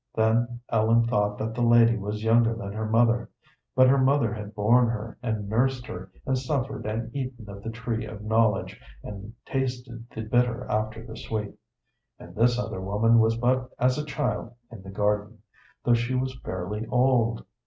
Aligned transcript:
Then 0.15 0.61
Ellen 0.69 1.05
thought 1.05 1.37
that 1.37 1.53
the 1.53 1.61
lady 1.61 1.95
was 1.95 2.23
younger 2.23 2.55
than 2.55 2.73
her 2.73 2.87
mother; 2.87 3.29
but 3.75 3.87
her 3.87 3.99
mother 3.99 4.33
had 4.33 4.55
borne 4.55 4.87
her 4.89 5.19
and 5.21 5.47
nursed 5.47 5.85
her, 5.85 6.11
and 6.25 6.35
suffered 6.35 6.87
and 6.87 7.15
eaten 7.15 7.47
of 7.47 7.61
the 7.61 7.69
tree 7.69 8.05
of 8.07 8.23
knowledge, 8.23 8.81
and 9.03 9.35
tasted 9.45 10.07
the 10.09 10.23
bitter 10.23 10.65
after 10.65 11.05
the 11.05 11.15
sweet; 11.15 11.53
and 12.17 12.33
this 12.35 12.57
other 12.57 12.81
woman 12.81 13.19
was 13.19 13.37
but 13.37 13.69
as 13.77 13.99
a 13.99 14.05
child 14.05 14.55
in 14.71 14.81
the 14.81 14.89
garden, 14.89 15.37
though 15.83 15.93
she 15.93 16.15
was 16.15 16.35
fairly 16.43 16.87
old. 16.87 17.45